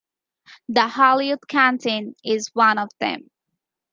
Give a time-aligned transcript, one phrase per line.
[0.67, 3.29] The Hollywood Canteen is one of them.